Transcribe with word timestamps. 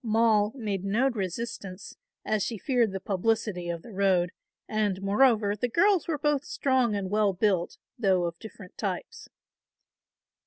Moll 0.03 0.51
made 0.55 0.83
no 0.83 1.11
resistance, 1.11 1.95
as 2.25 2.41
she 2.43 2.57
feared 2.57 2.91
the 2.91 2.99
publicity 2.99 3.69
of 3.69 3.83
the 3.83 3.91
road 3.93 4.31
and 4.67 4.99
moreover 4.99 5.55
the 5.55 5.69
girls 5.69 6.07
were 6.07 6.17
both 6.17 6.43
strong 6.43 6.95
and 6.95 7.11
well 7.11 7.33
built, 7.33 7.77
though 7.99 8.23
of 8.23 8.39
different 8.39 8.79
types. 8.79 9.29